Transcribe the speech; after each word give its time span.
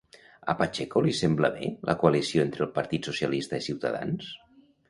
A 0.39 0.55
Pacheco 0.61 0.99
li 1.07 1.11
sembla 1.17 1.51
bé 1.59 1.69
la 1.89 1.97
coalició 2.05 2.47
entre 2.47 2.67
el 2.67 2.73
partit 2.79 3.11
socialista 3.11 3.61
i 3.63 3.67
Ciutadans? 3.71 4.33